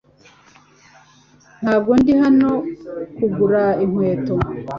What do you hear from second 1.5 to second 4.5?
Ntabwo ndi hano kugura inkweto.